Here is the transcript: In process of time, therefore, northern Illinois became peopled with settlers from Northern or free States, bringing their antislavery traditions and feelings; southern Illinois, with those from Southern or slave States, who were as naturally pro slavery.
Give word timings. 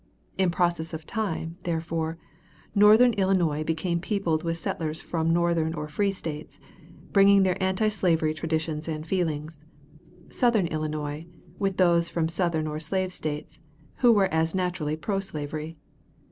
In 0.35 0.49
process 0.49 0.95
of 0.95 1.05
time, 1.05 1.57
therefore, 1.61 2.17
northern 2.73 3.13
Illinois 3.13 3.63
became 3.63 3.99
peopled 4.01 4.41
with 4.43 4.57
settlers 4.57 4.99
from 4.99 5.31
Northern 5.31 5.75
or 5.75 5.87
free 5.87 6.09
States, 6.09 6.59
bringing 7.13 7.43
their 7.43 7.61
antislavery 7.61 8.33
traditions 8.33 8.87
and 8.87 9.05
feelings; 9.05 9.59
southern 10.27 10.65
Illinois, 10.65 11.27
with 11.59 11.77
those 11.77 12.09
from 12.09 12.27
Southern 12.27 12.65
or 12.65 12.79
slave 12.79 13.13
States, 13.13 13.61
who 13.97 14.11
were 14.11 14.25
as 14.33 14.55
naturally 14.55 14.95
pro 14.97 15.19
slavery. 15.19 15.77